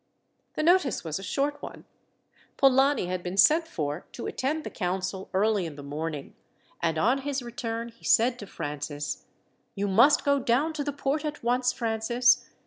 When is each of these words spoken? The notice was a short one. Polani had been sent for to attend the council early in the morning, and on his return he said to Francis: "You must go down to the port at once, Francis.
The 0.55 0.63
notice 0.63 1.03
was 1.03 1.19
a 1.19 1.23
short 1.23 1.61
one. 1.61 1.85
Polani 2.57 3.05
had 3.05 3.21
been 3.21 3.37
sent 3.37 3.67
for 3.67 4.07
to 4.13 4.25
attend 4.25 4.63
the 4.63 4.71
council 4.71 5.29
early 5.31 5.67
in 5.67 5.75
the 5.75 5.83
morning, 5.83 6.33
and 6.81 6.97
on 6.97 7.19
his 7.19 7.43
return 7.43 7.89
he 7.89 8.03
said 8.03 8.39
to 8.39 8.47
Francis: 8.47 9.25
"You 9.75 9.87
must 9.87 10.25
go 10.25 10.39
down 10.39 10.73
to 10.73 10.83
the 10.83 10.91
port 10.91 11.23
at 11.23 11.43
once, 11.43 11.71
Francis. 11.71 12.49